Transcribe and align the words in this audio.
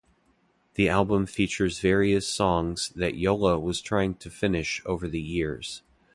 The 0.73 0.89
album 0.89 1.27
features 1.27 1.77
various 1.77 2.27
songs 2.27 2.89
that 2.95 3.17
Yola 3.17 3.59
was 3.59 3.81
trying 3.81 4.15
to 4.15 4.31
finish 4.31 4.81
over 4.83 5.07
the 5.07 5.21
years. 5.21 5.83